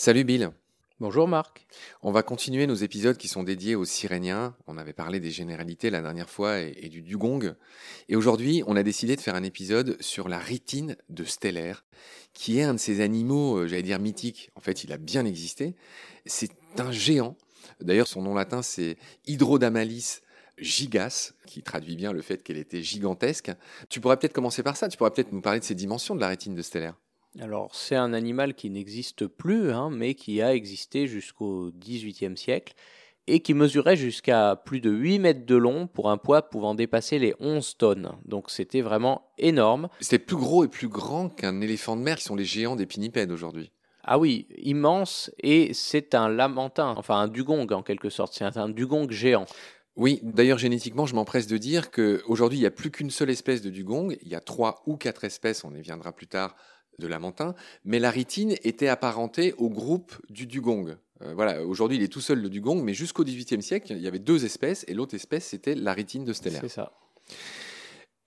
Salut 0.00 0.22
Bill. 0.22 0.52
Bonjour 1.00 1.26
Marc. 1.26 1.66
On 2.02 2.12
va 2.12 2.22
continuer 2.22 2.68
nos 2.68 2.76
épisodes 2.76 3.16
qui 3.16 3.26
sont 3.26 3.42
dédiés 3.42 3.74
aux 3.74 3.84
Siréniens. 3.84 4.54
On 4.68 4.78
avait 4.78 4.92
parlé 4.92 5.18
des 5.18 5.32
généralités 5.32 5.90
la 5.90 6.00
dernière 6.00 6.30
fois 6.30 6.60
et, 6.60 6.88
du 6.88 7.02
dugong. 7.02 7.54
Et 8.08 8.14
aujourd'hui, 8.14 8.62
on 8.68 8.76
a 8.76 8.84
décidé 8.84 9.16
de 9.16 9.20
faire 9.20 9.34
un 9.34 9.42
épisode 9.42 10.00
sur 10.00 10.28
la 10.28 10.38
ritine 10.38 10.96
de 11.08 11.24
Stellaire, 11.24 11.84
qui 12.32 12.60
est 12.60 12.62
un 12.62 12.74
de 12.74 12.78
ces 12.78 13.00
animaux, 13.00 13.58
euh, 13.58 13.66
j'allais 13.66 13.82
dire 13.82 13.98
mythiques. 13.98 14.50
En 14.54 14.60
fait, 14.60 14.84
il 14.84 14.92
a 14.92 14.98
bien 14.98 15.24
existé. 15.24 15.74
C'est 16.26 16.52
un 16.78 16.92
géant. 16.92 17.36
D'ailleurs, 17.80 18.08
son 18.08 18.22
nom 18.22 18.34
latin, 18.34 18.62
c'est 18.62 18.96
Hydrodamalis 19.26 20.20
gigas, 20.60 21.32
qui 21.46 21.62
traduit 21.62 21.96
bien 21.96 22.12
le 22.12 22.22
fait 22.22 22.42
qu'elle 22.42 22.56
était 22.56 22.82
gigantesque. 22.82 23.52
Tu 23.88 24.00
pourrais 24.00 24.16
peut-être 24.16 24.32
commencer 24.32 24.62
par 24.62 24.76
ça. 24.76 24.88
Tu 24.88 24.96
pourrais 24.96 25.10
peut-être 25.10 25.32
nous 25.32 25.40
parler 25.40 25.60
de 25.60 25.64
ces 25.64 25.74
dimensions 25.74 26.14
de 26.14 26.20
la 26.20 26.28
rétine 26.28 26.54
de 26.54 26.62
Stellaire. 26.62 26.94
Alors, 27.40 27.74
c'est 27.74 27.94
un 27.94 28.12
animal 28.12 28.54
qui 28.54 28.70
n'existe 28.70 29.26
plus, 29.26 29.70
hein, 29.70 29.90
mais 29.90 30.14
qui 30.14 30.42
a 30.42 30.54
existé 30.54 31.06
jusqu'au 31.06 31.70
XVIIIe 31.78 32.36
siècle 32.36 32.74
et 33.28 33.40
qui 33.40 33.52
mesurait 33.54 33.96
jusqu'à 33.96 34.56
plus 34.56 34.80
de 34.80 34.90
8 34.90 35.18
mètres 35.18 35.46
de 35.46 35.54
long 35.54 35.86
pour 35.86 36.10
un 36.10 36.16
poids 36.16 36.42
pouvant 36.42 36.74
dépasser 36.74 37.18
les 37.18 37.34
11 37.38 37.76
tonnes. 37.76 38.12
Donc 38.24 38.50
c'était 38.50 38.80
vraiment 38.80 39.30
énorme. 39.36 39.88
C'était 40.00 40.18
plus 40.18 40.36
gros 40.36 40.64
et 40.64 40.68
plus 40.68 40.88
grand 40.88 41.28
qu'un 41.28 41.60
éléphant 41.60 41.96
de 41.96 42.02
mer 42.02 42.16
qui 42.16 42.24
sont 42.24 42.36
les 42.36 42.46
géants 42.46 42.74
des 42.74 42.86
pinnipèdes 42.86 43.30
aujourd'hui. 43.30 43.70
Ah 44.10 44.18
oui, 44.18 44.46
immense, 44.56 45.30
et 45.38 45.74
c'est 45.74 46.14
un 46.14 46.30
lamentin, 46.30 46.94
enfin 46.96 47.16
un 47.16 47.28
dugong 47.28 47.70
en 47.72 47.82
quelque 47.82 48.08
sorte, 48.08 48.32
c'est 48.32 48.56
un 48.56 48.68
dugong 48.70 49.10
géant. 49.10 49.44
Oui, 49.96 50.20
d'ailleurs 50.22 50.56
génétiquement, 50.56 51.04
je 51.04 51.14
m'empresse 51.14 51.46
de 51.46 51.58
dire 51.58 51.90
qu'aujourd'hui, 51.90 52.56
il 52.56 52.62
n'y 52.62 52.66
a 52.66 52.70
plus 52.70 52.90
qu'une 52.90 53.10
seule 53.10 53.28
espèce 53.28 53.60
de 53.60 53.68
dugong, 53.68 54.16
il 54.22 54.28
y 54.28 54.34
a 54.34 54.40
trois 54.40 54.82
ou 54.86 54.96
quatre 54.96 55.24
espèces, 55.24 55.62
on 55.62 55.74
y 55.74 55.82
viendra 55.82 56.12
plus 56.12 56.26
tard, 56.26 56.56
de 56.98 57.06
Lamentin, 57.06 57.54
mais 57.84 57.98
la 57.98 58.10
ritine 58.10 58.54
était 58.64 58.88
apparentée 58.88 59.52
au 59.58 59.68
groupe 59.68 60.14
du 60.30 60.46
dugong. 60.46 60.96
Euh, 61.20 61.34
voilà, 61.34 61.62
aujourd'hui 61.66 61.98
il 61.98 62.02
est 62.02 62.08
tout 62.08 62.22
seul 62.22 62.40
le 62.40 62.48
dugong, 62.48 62.82
mais 62.82 62.94
jusqu'au 62.94 63.24
XVIIIe 63.24 63.62
siècle, 63.62 63.92
il 63.92 64.00
y 64.00 64.08
avait 64.08 64.18
deux 64.18 64.46
espèces, 64.46 64.86
et 64.88 64.94
l'autre 64.94 65.14
espèce 65.16 65.44
c'était 65.44 65.74
la 65.74 65.92
ritine 65.92 66.24
de 66.24 66.32
Stellaire. 66.32 66.62
C'est 66.62 66.68
ça. 66.68 66.92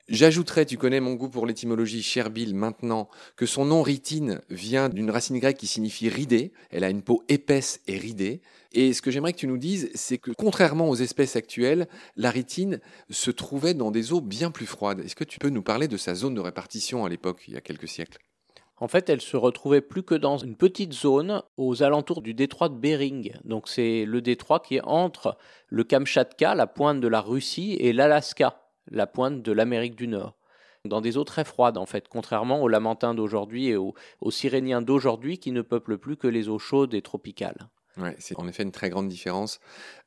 J'ajouterais, 0.10 0.66
tu 0.66 0.78
connais 0.78 1.00
mon 1.00 1.14
goût 1.14 1.30
pour 1.30 1.46
l'étymologie, 1.46 2.04
cher 2.04 2.30
Bill, 2.30 2.56
maintenant, 2.56 3.10
que 3.36 3.46
son 3.46 3.66
nom 3.66 3.82
ritine 3.82 4.42
vient 4.50 4.90
d'une 4.90 5.12
racine 5.12 5.40
grecque 5.40 5.58
qui 5.58 5.68
signifie 5.68 6.10
ridée. 6.10 6.52
Elle 6.70 6.84
a 6.84 6.90
une 6.90 7.02
peau 7.02 7.24
épaisse 7.30 7.80
et 7.88 7.98
ridée. 7.98 8.42
Et 8.74 8.94
ce 8.94 9.02
que 9.02 9.12
j'aimerais 9.12 9.34
que 9.34 9.38
tu 9.38 9.48
nous 9.48 9.58
dises, 9.58 9.90
c'est 9.94 10.18
que 10.18 10.32
contrairement 10.32 10.90
aux 10.90 10.96
espèces 10.96 11.36
actuelles, 11.36 11.88
la 12.16 12.30
ritine 12.30 12.80
se 13.10 13.32
trouvait 13.32 13.74
dans 13.74 13.92
des 13.92 14.12
eaux 14.12 14.22
bien 14.22 14.52
plus 14.52 14.66
froides. 14.66 15.00
Est-ce 15.00 15.16
que 15.16 15.24
tu 15.24 15.40
peux 15.40 15.50
nous 15.50 15.64
parler 15.64 15.88
de 15.88 15.98
sa 15.98 16.16
zone 16.16 16.36
de 16.36 16.42
répartition 16.42 17.06
à 17.06 17.10
l'époque, 17.10 17.44
il 17.48 17.54
y 17.54 17.58
a 17.58 17.62
quelques 17.62 17.88
siècles? 17.88 18.20
En 18.78 18.88
fait, 18.88 19.10
elle 19.10 19.22
se 19.22 19.38
retrouvait 19.38 19.82
plus 19.82 20.02
que 20.02 20.16
dans 20.16 20.40
une 20.40 20.56
petite 20.56 20.94
zone 20.94 21.44
aux 21.56 21.84
alentours 21.84 22.24
du 22.24 22.34
détroit 22.34 22.68
de 22.68 22.74
Bering. 22.74 23.32
Donc 23.44 23.70
c'est 23.70 24.06
le 24.06 24.22
détroit 24.22 24.60
qui 24.60 24.78
est 24.78 24.82
entre 24.84 25.38
le 25.68 25.84
Kamchatka, 25.84 26.56
la 26.56 26.66
pointe 26.66 27.00
de 27.00 27.08
la 27.08 27.22
Russie, 27.22 27.78
et 27.80 27.94
l'Alaska, 27.94 28.61
la 28.90 29.08
pointe 29.08 29.42
de 29.42 29.52
l'Amérique 29.52 29.96
du 29.96 30.08
Nord. 30.08 30.36
Dans 30.86 31.02
des 31.02 31.18
eaux 31.18 31.24
très 31.24 31.44
froides, 31.44 31.78
en 31.78 31.86
fait, 31.86 32.08
contrairement 32.08 32.62
aux 32.62 32.68
lamantins 32.68 33.14
d'aujourd'hui 33.14 33.68
et 33.68 33.76
aux, 33.76 33.94
aux 34.20 34.32
siréniens 34.32 34.82
d'aujourd'hui 34.82 35.38
qui 35.38 35.52
ne 35.52 35.62
peuplent 35.62 36.00
plus 36.00 36.18
que 36.18 36.28
les 36.28 36.50
eaux 36.50 36.60
chaudes 36.60 36.94
et 36.94 37.02
tropicales. 37.02 37.70
C'est 38.20 38.40
en 38.40 38.48
effet 38.48 38.64
une 38.64 38.72
très 38.72 38.90
grande 38.90 39.10
différence. 39.10 39.60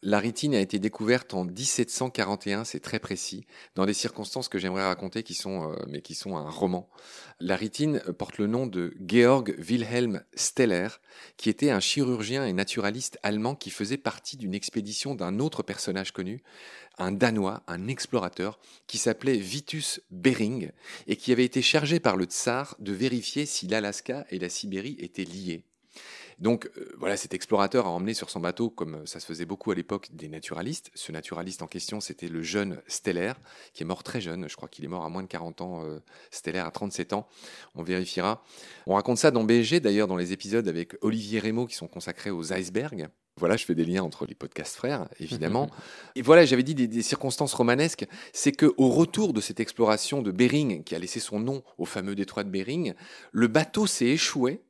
La 0.02 0.18
ritine 0.18 0.54
a 0.54 0.60
été 0.60 0.78
découverte 0.78 1.34
en 1.34 1.44
1741, 1.44 2.64
c'est 2.64 2.80
très 2.80 2.98
précis, 2.98 3.46
dans 3.74 3.84
des 3.84 3.92
circonstances 3.92 4.48
que 4.48 4.58
j'aimerais 4.58 4.84
raconter 4.84 5.22
qui 5.22 5.34
sont, 5.34 5.70
euh, 5.70 5.76
mais 5.88 6.00
qui 6.00 6.14
sont 6.14 6.36
un 6.36 6.48
roman. 6.48 6.88
La 7.40 7.56
ritine 7.56 8.00
porte 8.18 8.38
le 8.38 8.46
nom 8.46 8.66
de 8.66 8.94
Georg 9.06 9.54
Wilhelm 9.58 10.22
Steller, 10.34 10.88
qui 11.36 11.50
était 11.50 11.70
un 11.70 11.80
chirurgien 11.80 12.46
et 12.46 12.52
naturaliste 12.52 13.18
allemand 13.22 13.54
qui 13.54 13.70
faisait 13.70 13.98
partie 13.98 14.36
d'une 14.36 14.54
expédition 14.54 15.14
d'un 15.14 15.38
autre 15.38 15.62
personnage 15.62 16.12
connu, 16.12 16.42
un 16.96 17.12
Danois, 17.12 17.62
un 17.66 17.88
explorateur, 17.88 18.58
qui 18.86 18.98
s'appelait 18.98 19.36
Vitus 19.36 20.00
Bering, 20.10 20.70
et 21.06 21.16
qui 21.16 21.32
avait 21.32 21.44
été 21.44 21.60
chargé 21.60 22.00
par 22.00 22.16
le 22.16 22.24
tsar 22.24 22.76
de 22.78 22.92
vérifier 22.92 23.46
si 23.46 23.66
l'Alaska 23.66 24.26
et 24.30 24.38
la 24.38 24.48
Sibérie 24.48 24.96
étaient 25.00 25.24
liés. 25.24 25.64
Donc 26.38 26.70
euh, 26.76 26.92
voilà, 26.98 27.16
cet 27.16 27.34
explorateur 27.34 27.86
a 27.86 27.90
emmené 27.90 28.14
sur 28.14 28.30
son 28.30 28.40
bateau, 28.40 28.70
comme 28.70 29.06
ça 29.06 29.20
se 29.20 29.26
faisait 29.26 29.44
beaucoup 29.44 29.70
à 29.70 29.74
l'époque, 29.74 30.08
des 30.12 30.28
naturalistes. 30.28 30.90
Ce 30.94 31.12
naturaliste 31.12 31.62
en 31.62 31.66
question, 31.66 32.00
c'était 32.00 32.28
le 32.28 32.42
jeune 32.42 32.80
Stellaire, 32.86 33.36
qui 33.72 33.82
est 33.82 33.86
mort 33.86 34.02
très 34.02 34.20
jeune. 34.20 34.48
Je 34.48 34.56
crois 34.56 34.68
qu'il 34.68 34.84
est 34.84 34.88
mort 34.88 35.04
à 35.04 35.08
moins 35.08 35.22
de 35.22 35.28
40 35.28 35.60
ans, 35.60 35.84
euh, 35.84 36.00
Stellaire 36.30 36.66
à 36.66 36.70
37 36.70 37.12
ans. 37.12 37.26
On 37.74 37.82
vérifiera. 37.82 38.42
On 38.86 38.94
raconte 38.94 39.18
ça 39.18 39.30
dans 39.30 39.44
BSG, 39.44 39.80
d'ailleurs, 39.80 40.08
dans 40.08 40.16
les 40.16 40.32
épisodes 40.32 40.66
avec 40.68 40.96
Olivier 41.02 41.40
Rémo 41.40 41.66
qui 41.66 41.74
sont 41.74 41.88
consacrés 41.88 42.30
aux 42.30 42.52
icebergs. 42.52 43.08
Voilà, 43.36 43.56
je 43.56 43.64
fais 43.64 43.74
des 43.74 43.84
liens 43.84 44.04
entre 44.04 44.26
les 44.26 44.34
podcasts 44.36 44.76
frères, 44.76 45.08
évidemment. 45.18 45.68
Et 46.14 46.22
voilà, 46.22 46.44
j'avais 46.44 46.62
dit 46.62 46.76
des, 46.76 46.86
des, 46.86 47.02
circonstances 47.02 47.52
romanesques. 47.52 48.06
C'est 48.32 48.52
que 48.52 48.72
au 48.76 48.90
retour 48.90 49.32
de 49.32 49.40
cette 49.40 49.58
exploration 49.58 50.22
de 50.22 50.30
Bering, 50.30 50.84
qui 50.84 50.94
a 50.94 51.00
laissé 51.00 51.18
son 51.18 51.40
nom 51.40 51.64
au 51.76 51.84
fameux 51.84 52.14
détroit 52.14 52.44
de 52.44 52.50
Bering, 52.50 52.94
le 53.32 53.48
bateau 53.48 53.88
s'est 53.88 54.06
échoué 54.06 54.62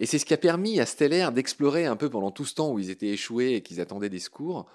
et 0.00 0.06
c'est 0.06 0.18
ce 0.18 0.24
qui 0.24 0.34
a 0.34 0.38
permis 0.38 0.80
à 0.80 0.86
Stellaire 0.86 1.32
d'explorer 1.32 1.86
un 1.86 1.96
peu 1.96 2.10
pendant 2.10 2.30
tout 2.30 2.44
ce 2.44 2.54
temps 2.54 2.72
où 2.72 2.78
ils 2.78 2.90
étaient 2.90 3.08
échoués 3.08 3.54
et 3.54 3.62
qu'ils 3.62 3.80
attendaient 3.80 4.08
des 4.08 4.18
secours, 4.18 4.66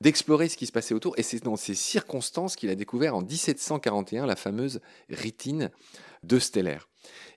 d'explorer 0.00 0.48
ce 0.48 0.56
qui 0.56 0.66
se 0.66 0.72
passait 0.72 0.94
autour. 0.94 1.18
Et 1.18 1.22
c'est 1.22 1.42
dans 1.42 1.56
ces 1.56 1.74
circonstances 1.74 2.56
qu'il 2.56 2.70
a 2.70 2.74
découvert 2.74 3.14
en 3.14 3.22
1741 3.22 4.26
la 4.26 4.36
fameuse 4.36 4.80
ritine 5.10 5.70
de 6.22 6.38
Stellaire. 6.38 6.88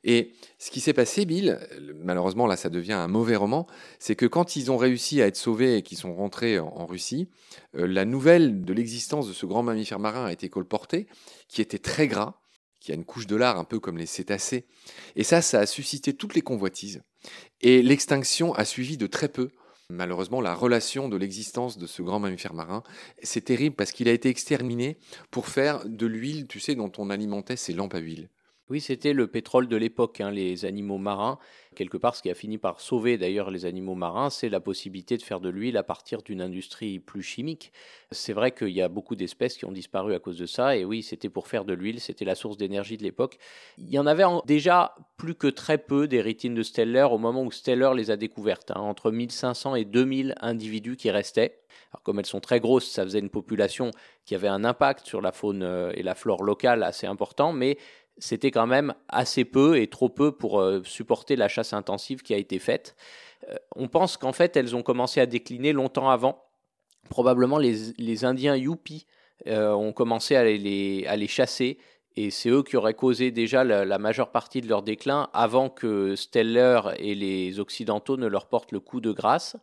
Et 0.03 0.33
ce 0.57 0.71
qui 0.71 0.81
s'est 0.81 0.93
passé, 0.93 1.25
Bill, 1.25 1.59
malheureusement 1.95 2.47
là 2.47 2.57
ça 2.57 2.69
devient 2.69 2.93
un 2.93 3.07
mauvais 3.07 3.35
roman, 3.35 3.67
c'est 3.99 4.15
que 4.15 4.25
quand 4.25 4.55
ils 4.55 4.71
ont 4.71 4.77
réussi 4.77 5.21
à 5.21 5.27
être 5.27 5.35
sauvés 5.35 5.77
et 5.77 5.81
qu'ils 5.83 5.97
sont 5.97 6.15
rentrés 6.15 6.59
en, 6.59 6.85
Russie, 6.85 7.29
euh, 7.75 7.85
la 7.85 8.05
nouvelle 8.05 8.65
de 8.65 8.73
l'existence 8.73 9.27
de 9.27 9.33
ce 9.33 9.45
grand 9.45 9.63
mammifère 9.63 9.99
marin 9.99 10.25
a 10.25 10.31
été 10.31 10.49
colportée, 10.49 11.07
qui 11.47 11.61
était 11.61 11.77
très 11.77 12.07
gras, 12.07 12.41
qui 12.79 12.91
a 12.91 12.95
une 12.95 13.05
couche 13.05 13.27
de 13.27 13.35
lard 13.35 13.59
un 13.59 13.63
peu 13.63 13.79
comme 13.79 13.97
les 13.97 14.07
cétacés. 14.07 14.65
Et 15.15 15.23
ça, 15.23 15.41
ça 15.41 15.59
a 15.59 15.65
suscité 15.67 16.13
toutes 16.13 16.33
les 16.33 16.41
convoitises. 16.41 17.03
Et 17.61 17.81
l'extinction 17.81 18.53
a 18.53 18.65
suivi 18.65 18.97
de 18.97 19.07
très 19.07 19.29
peu. 19.29 19.49
Malheureusement, 19.89 20.41
la 20.41 20.55
relation 20.55 21.09
de 21.09 21.17
l'existence 21.17 21.77
de 21.77 21.85
ce 21.85 22.01
grand 22.01 22.19
mammifère 22.19 22.53
marin, 22.53 22.81
c'est 23.21 23.45
terrible 23.45 23.75
parce 23.75 23.91
qu'il 23.91 24.07
a 24.07 24.13
été 24.13 24.29
exterminé 24.29 24.97
pour 25.31 25.47
faire 25.47 25.85
de 25.85 26.05
l'huile, 26.05 26.47
tu 26.47 26.59
sais, 26.59 26.75
dont 26.75 26.91
on 26.97 27.09
alimentait 27.09 27.57
ses 27.57 27.73
lampes 27.73 27.93
à 27.93 27.99
huile. 27.99 28.29
Oui, 28.71 28.79
c'était 28.79 29.11
le 29.11 29.27
pétrole 29.27 29.67
de 29.67 29.75
l'époque, 29.75 30.21
hein, 30.21 30.31
les 30.31 30.63
animaux 30.63 30.97
marins. 30.97 31.39
Quelque 31.75 31.97
part, 31.97 32.15
ce 32.15 32.21
qui 32.21 32.29
a 32.29 32.33
fini 32.33 32.57
par 32.57 32.79
sauver 32.79 33.17
d'ailleurs 33.17 33.51
les 33.51 33.65
animaux 33.65 33.95
marins, 33.95 34.29
c'est 34.29 34.47
la 34.47 34.61
possibilité 34.61 35.17
de 35.17 35.23
faire 35.23 35.41
de 35.41 35.49
l'huile 35.49 35.75
à 35.75 35.83
partir 35.83 36.21
d'une 36.21 36.41
industrie 36.41 36.99
plus 36.99 37.21
chimique. 37.21 37.73
C'est 38.11 38.31
vrai 38.31 38.53
qu'il 38.53 38.69
y 38.69 38.81
a 38.81 38.87
beaucoup 38.87 39.17
d'espèces 39.17 39.57
qui 39.57 39.65
ont 39.65 39.73
disparu 39.73 40.13
à 40.13 40.19
cause 40.19 40.37
de 40.37 40.45
ça, 40.45 40.77
et 40.77 40.85
oui, 40.85 41.03
c'était 41.03 41.27
pour 41.27 41.49
faire 41.49 41.65
de 41.65 41.73
l'huile, 41.73 41.99
c'était 41.99 42.23
la 42.23 42.33
source 42.33 42.55
d'énergie 42.55 42.95
de 42.95 43.03
l'époque. 43.03 43.39
Il 43.77 43.89
y 43.89 43.99
en 43.99 44.07
avait 44.07 44.23
déjà 44.45 44.95
plus 45.17 45.35
que 45.35 45.47
très 45.47 45.77
peu 45.77 46.07
des 46.07 46.21
rétines 46.21 46.55
de 46.55 46.63
Steller 46.63 47.07
au 47.11 47.17
moment 47.17 47.43
où 47.43 47.51
Steller 47.51 47.91
les 47.93 48.09
a 48.09 48.15
découvertes, 48.15 48.71
hein, 48.71 48.79
entre 48.79 49.11
1500 49.11 49.75
et 49.75 49.83
2000 49.83 50.35
individus 50.39 50.95
qui 50.95 51.11
restaient. 51.11 51.57
Alors, 51.91 52.03
comme 52.03 52.19
elles 52.19 52.25
sont 52.25 52.39
très 52.39 52.59
grosses, 52.59 52.89
ça 52.89 53.03
faisait 53.03 53.19
une 53.19 53.29
population 53.29 53.91
qui 54.25 54.35
avait 54.35 54.47
un 54.47 54.63
impact 54.63 55.05
sur 55.05 55.21
la 55.21 55.31
faune 55.31 55.63
euh, 55.63 55.91
et 55.95 56.03
la 56.03 56.15
flore 56.15 56.43
locale 56.43 56.83
assez 56.83 57.07
important, 57.07 57.53
mais 57.53 57.77
c'était 58.21 58.51
quand 58.51 58.67
même 58.67 58.93
assez 59.09 59.45
peu 59.45 59.79
et 59.79 59.87
trop 59.87 60.07
peu 60.07 60.31
pour 60.31 60.61
euh, 60.61 60.81
supporter 60.85 61.35
la 61.35 61.47
chasse 61.47 61.73
intensive 61.73 62.21
qui 62.21 62.35
a 62.35 62.37
été 62.37 62.59
faite. 62.59 62.95
Euh, 63.49 63.55
on 63.75 63.87
pense 63.87 64.15
qu'en 64.15 64.31
fait, 64.31 64.55
elles 64.55 64.75
ont 64.75 64.83
commencé 64.83 65.19
à 65.19 65.25
décliner 65.25 65.73
longtemps 65.73 66.09
avant. 66.09 66.45
Probablement 67.09 67.57
les, 67.57 68.23
Indiens 68.23 68.55
Yupi 68.55 69.07
euh, 69.47 69.71
ont 69.71 69.91
commencé 69.91 70.35
à 70.35 70.43
les, 70.43 71.03
à 71.07 71.15
les 71.15 71.27
chasser 71.27 71.79
et 72.17 72.29
c'est 72.29 72.49
eux 72.49 72.63
qui 72.63 72.75
auraient 72.75 72.93
causé 72.93 73.31
déjà 73.31 73.63
la, 73.63 73.97
majeure 73.97 74.31
partie 74.31 74.61
de 74.61 74.67
leur 74.67 74.83
déclin 74.83 75.29
avant 75.33 75.69
que 75.69 76.15
Steller 76.15 76.81
et 76.97 77.15
les 77.15 77.59
Occidentaux 77.59 78.17
ne 78.17 78.27
leur 78.27 78.47
portent 78.47 78.73
le 78.73 78.79
coup 78.81 78.99
de 78.99 79.11
grâce. 79.11 79.55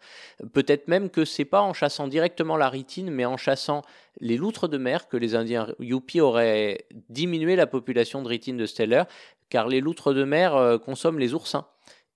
Peut-être 0.52 0.88
même 0.88 1.10
que 1.10 1.24
c'est 1.24 1.44
pas 1.44 1.60
en 1.60 1.74
chassant 1.74 2.08
directement 2.08 2.56
la 2.56 2.70
ritine, 2.70 3.10
mais 3.10 3.26
en 3.26 3.36
chassant 3.36 3.82
les 4.20 4.36
loutres 4.36 4.68
de 4.68 4.78
mer 4.78 5.08
que 5.08 5.16
les 5.16 5.34
Indiens 5.34 5.68
Yupi 5.78 6.20
auraient 6.20 6.86
diminué 7.10 7.54
la 7.54 7.66
population 7.66 8.22
de 8.22 8.28
ritine 8.28 8.56
de 8.56 8.66
Steller, 8.66 9.04
car 9.50 9.68
les 9.68 9.80
loutres 9.80 10.14
de 10.14 10.24
mer 10.24 10.56
euh, 10.56 10.78
consomment 10.78 11.18
les 11.18 11.34
oursins. 11.34 11.66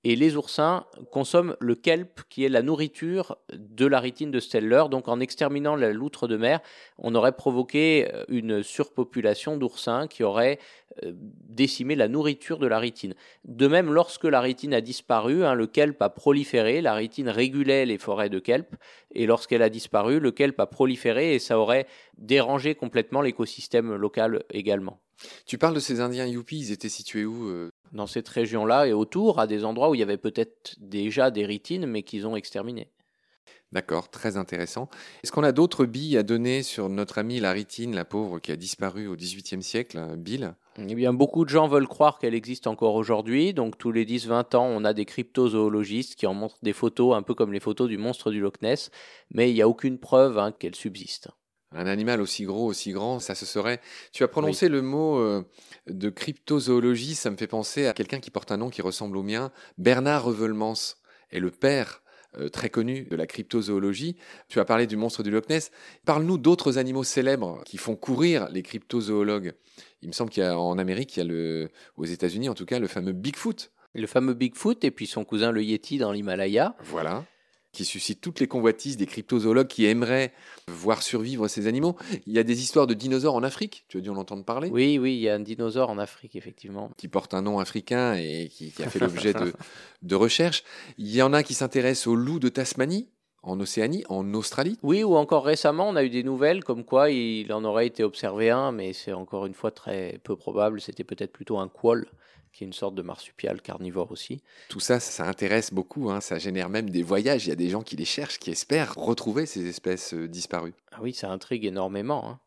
Et 0.04 0.16
les 0.16 0.36
oursins 0.36 0.84
consomment 1.12 1.56
le 1.60 1.76
kelp, 1.76 2.22
qui 2.28 2.44
est 2.44 2.48
la 2.48 2.62
nourriture 2.62 3.36
de 3.52 3.86
la 3.86 4.00
ritine 4.00 4.32
de 4.32 4.40
Steller. 4.40 4.84
Donc 4.90 5.06
en 5.06 5.20
exterminant 5.20 5.76
la 5.76 5.92
loutre 5.92 6.26
de 6.26 6.36
mer, 6.36 6.60
on 6.98 7.14
aurait 7.14 7.36
provoqué 7.36 8.08
euh, 8.12 8.24
une 8.28 8.62
surpopulation 8.62 9.56
d'oursins 9.56 10.08
qui 10.08 10.24
aurait 10.24 10.58
euh, 11.04 11.12
décimé 11.14 11.94
la 11.94 12.08
nourriture 12.08 12.58
de 12.58 12.66
la 12.66 12.80
ritine. 12.80 13.14
De 13.44 13.68
même, 13.68 13.92
lorsque 13.92 14.24
la 14.24 14.40
ritine 14.40 14.74
a 14.74 14.80
disparu, 14.80 15.44
hein, 15.44 15.54
le 15.54 15.66
kelp 15.66 16.02
a 16.02 16.08
proliféré, 16.08 16.80
la 16.80 16.94
ritine 16.94 17.28
régulait 17.28 17.86
les 17.86 17.98
forêts 17.98 18.30
de 18.30 18.40
kelp, 18.40 18.74
et 19.14 19.26
lorsqu'elle 19.26 19.62
a 19.62 19.70
disparu, 19.70 20.18
le 20.18 20.32
kelp 20.32 20.58
a 20.58 20.66
proliféré 20.66 21.34
et 21.34 21.38
ça 21.38 21.58
aurait 21.58 21.86
dérangé 22.18 22.74
complètement 22.74 23.20
l'écosystème 23.20 23.94
local 23.94 24.42
également. 24.50 24.98
Tu 25.46 25.58
parles 25.58 25.74
de 25.74 25.80
ces 25.80 26.00
Indiens 26.00 26.26
Yupis, 26.26 26.58
ils 26.58 26.72
étaient 26.72 26.88
situés 26.88 27.24
où 27.24 27.48
euh? 27.48 27.70
Dans 27.92 28.06
cette 28.06 28.28
région-là 28.28 28.86
et 28.86 28.92
autour, 28.92 29.38
à 29.38 29.46
des 29.46 29.64
endroits 29.64 29.90
où 29.90 29.94
il 29.94 29.98
y 29.98 30.02
avait 30.02 30.16
peut-être 30.16 30.76
déjà 30.80 31.30
des 31.30 31.46
ritines, 31.46 31.86
mais 31.86 32.02
qu'ils 32.02 32.26
ont 32.26 32.36
exterminées. 32.36 32.90
D'accord, 33.72 34.10
très 34.10 34.36
intéressant. 34.36 34.88
Est-ce 35.24 35.32
qu'on 35.32 35.42
a 35.42 35.52
d'autres 35.52 35.86
billes 35.86 36.18
à 36.18 36.22
donner 36.22 36.62
sur 36.62 36.90
notre 36.90 37.16
amie 37.16 37.40
la 37.40 37.52
ritine, 37.52 37.94
la 37.94 38.04
pauvre, 38.04 38.38
qui 38.38 38.52
a 38.52 38.56
disparu 38.56 39.08
au 39.08 39.16
XVIIIe 39.16 39.62
siècle, 39.62 39.98
Bill? 40.18 40.54
Eh 40.76 40.94
bien, 40.94 41.14
beaucoup 41.14 41.44
de 41.46 41.50
gens 41.50 41.68
veulent 41.68 41.88
croire 41.88 42.18
qu'elle 42.18 42.34
existe 42.34 42.66
encore 42.66 42.94
aujourd'hui. 42.94 43.54
Donc, 43.54 43.78
tous 43.78 43.90
les 43.90 44.04
10-20 44.04 44.56
ans, 44.56 44.66
on 44.66 44.84
a 44.84 44.92
des 44.92 45.06
cryptozoologistes 45.06 46.16
qui 46.16 46.26
en 46.26 46.34
montrent 46.34 46.58
des 46.62 46.74
photos, 46.74 47.14
un 47.14 47.22
peu 47.22 47.34
comme 47.34 47.52
les 47.52 47.60
photos 47.60 47.88
du 47.88 47.96
monstre 47.96 48.30
du 48.30 48.40
Loch 48.40 48.60
Ness. 48.60 48.90
Mais 49.30 49.50
il 49.50 49.54
n'y 49.54 49.62
a 49.62 49.68
aucune 49.68 49.98
preuve 49.98 50.38
hein, 50.38 50.52
qu'elle 50.52 50.74
subsiste. 50.74 51.30
Un 51.74 51.86
animal 51.86 52.20
aussi 52.20 52.44
gros, 52.44 52.66
aussi 52.66 52.92
grand, 52.92 53.18
ça 53.18 53.34
se 53.34 53.46
serait. 53.46 53.80
Tu 54.12 54.24
as 54.24 54.28
prononcé 54.28 54.68
le 54.68 54.82
mot 54.82 55.18
euh, 55.18 55.42
de 55.86 56.10
cryptozoologie, 56.10 57.14
ça 57.14 57.30
me 57.30 57.36
fait 57.36 57.46
penser 57.46 57.86
à 57.86 57.92
quelqu'un 57.92 58.20
qui 58.20 58.30
porte 58.30 58.52
un 58.52 58.58
nom 58.58 58.70
qui 58.70 58.82
ressemble 58.82 59.16
au 59.16 59.22
mien. 59.22 59.50
Bernard 59.78 60.24
Revelmans 60.24 60.96
est 61.30 61.40
le 61.40 61.50
père 61.50 62.02
euh, 62.38 62.48
très 62.48 62.70
connu 62.70 63.04
de 63.10 63.16
la 63.16 63.26
cryptozoologie. 63.26 64.16
Tu 64.48 64.58
as 64.60 64.64
parlé 64.64 64.86
du 64.86 64.96
monstre 64.96 65.22
du 65.22 65.30
Loch 65.30 65.48
Ness. 65.48 65.70
Parle-nous 66.04 66.38
d'autres 66.38 66.78
animaux 66.78 67.04
célèbres 67.04 67.62
qui 67.64 67.76
font 67.76 67.96
courir 67.96 68.48
les 68.50 68.62
cryptozoologues. 68.62 69.52
Il 70.02 70.08
me 70.08 70.12
semble 70.12 70.30
qu'en 70.30 70.78
Amérique, 70.78 71.16
il 71.16 71.20
y 71.20 71.22
a 71.22 71.26
le, 71.26 71.70
aux 71.96 72.04
États-Unis 72.04 72.48
en 72.48 72.54
tout 72.54 72.66
cas, 72.66 72.78
le 72.78 72.86
fameux 72.86 73.12
Bigfoot. 73.12 73.70
Le 73.94 74.06
fameux 74.06 74.32
Bigfoot 74.32 74.82
et 74.84 74.90
puis 74.90 75.06
son 75.06 75.24
cousin 75.24 75.52
le 75.52 75.62
Yeti 75.62 75.98
dans 75.98 76.12
l'Himalaya. 76.12 76.74
Voilà 76.84 77.24
qui 77.72 77.84
suscite 77.86 78.20
toutes 78.20 78.38
les 78.38 78.46
convoitises 78.46 78.96
des 78.98 79.06
cryptozoologues 79.06 79.66
qui 79.66 79.86
aimeraient 79.86 80.32
voir 80.68 81.02
survivre 81.02 81.48
ces 81.48 81.66
animaux. 81.66 81.96
Il 82.26 82.34
y 82.34 82.38
a 82.38 82.42
des 82.42 82.60
histoires 82.60 82.86
de 82.86 82.94
dinosaures 82.94 83.34
en 83.34 83.42
Afrique, 83.42 83.84
tu 83.88 83.98
as 83.98 84.00
dû 84.00 84.10
en 84.10 84.16
entendre 84.16 84.44
parler 84.44 84.68
Oui, 84.70 84.98
oui, 84.98 85.14
il 85.14 85.20
y 85.20 85.28
a 85.28 85.34
un 85.34 85.40
dinosaure 85.40 85.88
en 85.88 85.98
Afrique, 85.98 86.36
effectivement. 86.36 86.90
Qui 86.98 87.08
porte 87.08 87.32
un 87.32 87.42
nom 87.42 87.58
africain 87.58 88.14
et 88.14 88.48
qui, 88.48 88.72
a 88.82 88.90
fait 88.90 88.98
l'objet 88.98 89.32
de, 89.32 89.52
de 90.02 90.14
recherches. 90.14 90.64
Il 90.98 91.14
y 91.14 91.22
en 91.22 91.32
a 91.32 91.42
qui 91.42 91.54
s'intéressent 91.54 92.08
aux 92.08 92.16
loups 92.16 92.40
de 92.40 92.50
Tasmanie, 92.50 93.08
en 93.42 93.58
Océanie, 93.58 94.04
en 94.08 94.34
Australie 94.34 94.78
Oui, 94.82 95.02
ou 95.02 95.16
encore 95.16 95.44
récemment, 95.44 95.88
on 95.88 95.96
a 95.96 96.04
eu 96.04 96.10
des 96.10 96.22
nouvelles 96.22 96.62
comme 96.62 96.84
quoi 96.84 97.10
il 97.10 97.52
en 97.52 97.64
aurait 97.64 97.86
été 97.86 98.04
observé 98.04 98.50
un, 98.50 98.70
mais 98.70 98.92
c'est 98.92 99.12
encore 99.12 99.46
une 99.46 99.54
fois 99.54 99.70
très 99.70 100.20
peu 100.22 100.36
probable. 100.36 100.80
C'était 100.80 101.04
peut-être 101.04 101.32
plutôt 101.32 101.58
un 101.58 101.68
quoll 101.68 102.06
qui 102.52 102.64
est 102.64 102.66
une 102.66 102.72
sorte 102.72 102.94
de 102.94 103.02
marsupial 103.02 103.60
carnivore 103.62 104.12
aussi. 104.12 104.42
Tout 104.68 104.80
ça, 104.80 105.00
ça 105.00 105.26
intéresse 105.26 105.72
beaucoup, 105.72 106.10
hein. 106.10 106.20
ça 106.20 106.38
génère 106.38 106.68
même 106.68 106.90
des 106.90 107.02
voyages. 107.02 107.46
Il 107.46 107.50
y 107.50 107.52
a 107.52 107.56
des 107.56 107.70
gens 107.70 107.82
qui 107.82 107.96
les 107.96 108.04
cherchent, 108.04 108.38
qui 108.38 108.50
espèrent 108.50 108.94
retrouver 108.94 109.46
ces 109.46 109.66
espèces 109.66 110.14
euh, 110.14 110.28
disparues. 110.28 110.74
Ah 110.92 110.98
oui, 111.02 111.14
ça 111.14 111.30
intrigue 111.30 111.64
énormément. 111.64 112.28
Hein. 112.28 112.38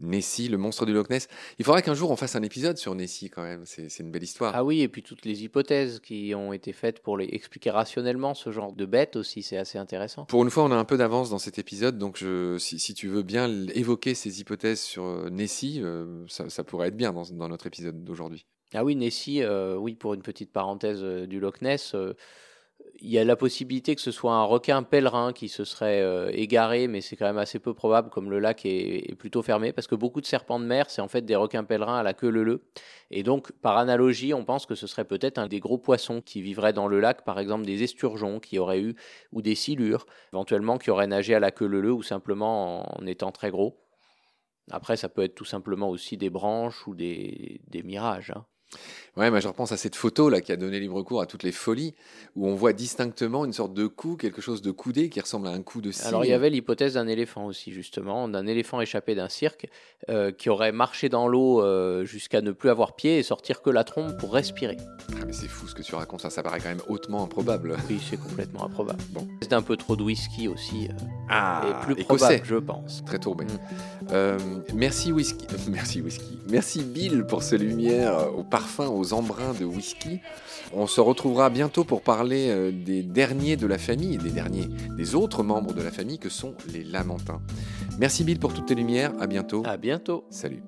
Nessie, 0.00 0.48
le 0.48 0.58
monstre 0.58 0.86
du 0.86 0.92
Loch 0.92 1.08
Ness. 1.08 1.28
Il 1.58 1.64
faudrait 1.64 1.82
qu'un 1.82 1.94
jour 1.94 2.10
on 2.10 2.16
fasse 2.16 2.34
un 2.34 2.42
épisode 2.42 2.76
sur 2.76 2.94
Nessie 2.94 3.30
quand 3.30 3.42
même, 3.42 3.64
c'est 3.64 4.00
une 4.00 4.10
belle 4.10 4.22
histoire. 4.22 4.52
Ah 4.54 4.64
oui, 4.64 4.80
et 4.80 4.88
puis 4.88 5.02
toutes 5.02 5.24
les 5.24 5.44
hypothèses 5.44 6.00
qui 6.00 6.34
ont 6.34 6.52
été 6.52 6.72
faites 6.72 7.00
pour 7.00 7.16
les 7.16 7.28
expliquer 7.32 7.70
rationnellement 7.70 8.34
ce 8.34 8.50
genre 8.50 8.72
de 8.72 8.86
bête 8.86 9.16
aussi, 9.16 9.42
c'est 9.42 9.56
assez 9.56 9.78
intéressant. 9.78 10.24
Pour 10.24 10.42
une 10.42 10.50
fois, 10.50 10.64
on 10.64 10.72
a 10.72 10.76
un 10.76 10.84
peu 10.84 10.96
d'avance 10.96 11.30
dans 11.30 11.38
cet 11.38 11.58
épisode, 11.58 11.98
donc 11.98 12.18
je, 12.18 12.58
si, 12.58 12.94
tu 12.94 13.08
veux 13.08 13.22
bien 13.22 13.48
évoquer 13.74 14.14
ces 14.14 14.40
hypothèses 14.40 14.80
sur 14.80 15.04
euh, 15.04 15.30
Nessie, 15.30 15.80
euh, 15.82 16.24
ça, 16.28 16.64
pourrait 16.64 16.88
être 16.88 16.96
bien 16.96 17.12
dans, 17.12 17.24
dans 17.30 17.48
notre 17.48 17.66
épisode 17.66 18.04
d'aujourd'hui. 18.04 18.46
Ah 18.76 18.82
oui, 18.84 18.96
Nessie, 18.96 19.40
euh, 19.42 19.76
oui, 19.76 19.94
pour 19.94 20.14
une 20.14 20.22
petite 20.22 20.52
parenthèse 20.52 21.00
euh, 21.02 21.26
du 21.28 21.38
Loch 21.38 21.62
Ness, 21.62 21.94
euh, 21.94 22.14
il 23.00 23.08
y 23.08 23.18
a 23.18 23.24
la 23.24 23.36
possibilité 23.36 23.94
que 23.94 24.00
ce 24.00 24.10
soit 24.10 24.34
un 24.34 24.42
requin 24.42 24.82
pèlerin 24.82 25.32
qui 25.32 25.48
se 25.48 25.64
serait 25.64 26.32
égaré, 26.34 26.88
mais 26.88 27.00
c'est 27.00 27.16
quand 27.16 27.26
même 27.26 27.38
assez 27.38 27.58
peu 27.58 27.72
probable, 27.72 28.10
comme 28.10 28.30
le 28.30 28.40
lac 28.40 28.66
est, 28.66 29.14
plutôt 29.16 29.42
fermé, 29.42 29.72
parce 29.72 29.86
que 29.86 29.94
beaucoup 29.94 30.20
de 30.20 30.26
serpents 30.26 30.58
de 30.60 30.64
mer, 30.64 30.90
c'est 30.90 31.00
en 31.00 31.08
fait 31.08 31.22
des 31.22 31.36
requins 31.36 31.64
pèlerins 31.64 31.98
à 31.98 32.02
la 32.02 32.14
queue 32.14 32.30
leu 32.30 32.62
Et 33.10 33.22
donc, 33.22 33.52
par 33.52 33.78
analogie, 33.78 34.34
on 34.34 34.44
pense 34.44 34.66
que 34.66 34.74
ce 34.74 34.86
serait 34.86 35.04
peut-être 35.04 35.38
un 35.38 35.46
des 35.46 35.60
gros 35.60 35.78
poissons 35.78 36.20
qui 36.20 36.42
vivraient 36.42 36.72
dans 36.72 36.88
le 36.88 37.00
lac, 37.00 37.24
par 37.24 37.38
exemple 37.38 37.64
des 37.64 37.82
esturgeons 37.82 38.40
qui 38.40 38.58
auraient 38.58 38.80
eu, 38.80 38.96
ou 39.32 39.42
des 39.42 39.54
silures, 39.54 40.06
éventuellement 40.32 40.78
qui 40.78 40.90
auraient 40.90 41.06
nagé 41.06 41.34
à 41.34 41.40
la 41.40 41.50
queue 41.50 41.66
leu 41.66 41.92
ou 41.92 42.02
simplement 42.02 43.00
en 43.00 43.06
étant 43.06 43.32
très 43.32 43.50
gros. 43.50 43.80
Après, 44.70 44.96
ça 44.96 45.08
peut 45.08 45.22
être 45.22 45.34
tout 45.34 45.44
simplement 45.44 45.90
aussi 45.90 46.16
des 46.16 46.30
branches 46.30 46.86
ou 46.86 46.94
des, 46.94 47.60
des 47.68 47.82
mirages. 47.82 48.32
Hein. 48.34 48.44
Ouais, 49.16 49.30
mais 49.30 49.40
je 49.40 49.46
repense 49.46 49.70
à 49.70 49.76
cette 49.76 49.94
photo 49.94 50.28
là 50.28 50.40
qui 50.40 50.50
a 50.50 50.56
donné 50.56 50.80
libre 50.80 51.00
cours 51.02 51.20
à 51.20 51.26
toutes 51.26 51.44
les 51.44 51.52
folies, 51.52 51.94
où 52.34 52.48
on 52.48 52.54
voit 52.56 52.72
distinctement 52.72 53.44
une 53.44 53.52
sorte 53.52 53.72
de 53.72 53.86
cou, 53.86 54.16
quelque 54.16 54.40
chose 54.40 54.60
de 54.60 54.72
coudé 54.72 55.08
qui 55.08 55.20
ressemble 55.20 55.46
à 55.46 55.50
un 55.50 55.62
coup 55.62 55.80
de 55.80 55.92
scie. 55.92 56.06
Alors 56.06 56.24
il 56.24 56.30
y 56.30 56.32
avait 56.32 56.50
l'hypothèse 56.50 56.94
d'un 56.94 57.06
éléphant 57.06 57.46
aussi 57.46 57.72
justement, 57.72 58.28
d'un 58.28 58.46
éléphant 58.46 58.80
échappé 58.80 59.14
d'un 59.14 59.28
cirque 59.28 59.68
euh, 60.08 60.32
qui 60.32 60.50
aurait 60.50 60.72
marché 60.72 61.08
dans 61.08 61.28
l'eau 61.28 61.62
euh, 61.62 62.04
jusqu'à 62.04 62.40
ne 62.40 62.50
plus 62.50 62.70
avoir 62.70 62.96
pied 62.96 63.18
et 63.18 63.22
sortir 63.22 63.62
que 63.62 63.70
la 63.70 63.84
trompe 63.84 64.16
pour 64.18 64.32
respirer. 64.32 64.78
Ah 65.12 65.24
mais 65.26 65.32
c'est 65.32 65.46
fou 65.46 65.68
ce 65.68 65.76
que 65.76 65.82
tu 65.82 65.94
racontes, 65.94 66.20
ça, 66.20 66.30
ça 66.30 66.42
paraît 66.42 66.58
quand 66.58 66.70
même 66.70 66.82
hautement 66.88 67.22
improbable. 67.22 67.76
Oui, 67.88 68.00
c'est 68.10 68.16
complètement 68.16 68.64
improbable. 68.64 69.02
Bon, 69.10 69.28
c'est 69.42 69.52
un 69.52 69.62
peu 69.62 69.76
trop 69.76 69.94
de 69.94 70.02
whisky 70.02 70.48
aussi. 70.48 70.88
Euh, 70.88 71.04
ah, 71.30 71.62
et 71.68 71.84
plus 71.86 72.04
probable, 72.04 72.42
je 72.44 72.56
pense. 72.56 73.04
Très 73.06 73.20
tourbé. 73.20 73.44
Mm. 73.44 74.74
merci 74.74 75.12
whisky, 75.12 75.46
merci 75.70 76.00
whisky, 76.00 76.38
merci 76.50 76.82
Bill 76.82 77.24
pour 77.24 77.44
ces 77.44 77.58
lumières 77.58 78.36
au 78.36 78.42
parfum, 78.64 78.88
aux 78.88 79.12
embruns 79.12 79.52
de 79.52 79.66
whisky. 79.66 80.20
On 80.72 80.86
se 80.86 81.00
retrouvera 81.02 81.50
bientôt 81.50 81.84
pour 81.84 82.00
parler 82.00 82.48
euh, 82.48 82.72
des 82.72 83.02
derniers 83.02 83.58
de 83.58 83.66
la 83.66 83.76
famille, 83.76 84.16
des 84.16 84.30
derniers, 84.30 84.68
des 84.96 85.14
autres 85.14 85.42
membres 85.42 85.74
de 85.74 85.82
la 85.82 85.90
famille 85.90 86.18
que 86.18 86.30
sont 86.30 86.54
les 86.72 86.82
Lamentins. 86.82 87.42
Merci 87.98 88.24
Bill 88.24 88.38
pour 88.38 88.54
toutes 88.54 88.64
tes 88.64 88.74
lumières. 88.74 89.12
À 89.20 89.26
bientôt. 89.26 89.62
À 89.66 89.76
bientôt. 89.76 90.24
Salut. 90.30 90.62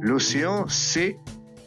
L'océan, 0.00 0.66
c'est 0.68 1.16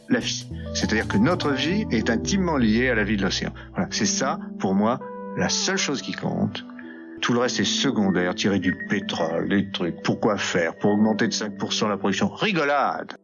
la 0.08 0.20
vie. 0.20 0.48
C'est-à-dire 0.72 1.08
que 1.08 1.18
notre 1.18 1.50
vie 1.50 1.84
est 1.90 2.08
intimement 2.08 2.56
liée 2.56 2.88
à 2.88 2.94
la 2.94 3.04
vie 3.04 3.18
de 3.18 3.22
l'océan. 3.22 3.52
Voilà, 3.74 3.88
c'est 3.90 4.06
ça, 4.06 4.38
pour 4.60 4.74
moi, 4.74 4.98
la 5.36 5.50
seule 5.50 5.76
chose 5.76 6.00
qui 6.00 6.12
compte. 6.12 6.64
Tout 7.20 7.32
le 7.32 7.40
reste 7.40 7.60
est 7.60 7.64
secondaire, 7.64 8.34
tirer 8.34 8.58
du 8.58 8.74
pétrole, 8.74 9.48
des 9.48 9.70
trucs. 9.70 10.02
Pourquoi 10.02 10.36
faire? 10.36 10.76
Pour 10.76 10.92
augmenter 10.92 11.26
de 11.26 11.32
5% 11.32 11.88
la 11.88 11.96
production. 11.96 12.28
Rigolade 12.28 13.16